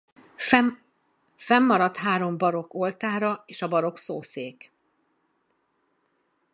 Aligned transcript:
Fennmaradt 1.37 1.97
három 1.97 2.37
barokk 2.37 2.73
oltára 2.73 3.43
és 3.45 3.61
a 3.61 3.67
barokk 3.67 3.95
szószék. 3.95 4.71